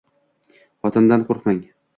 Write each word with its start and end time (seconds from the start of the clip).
Xotindan 0.87 1.29
qo‘rqmang 1.29 1.65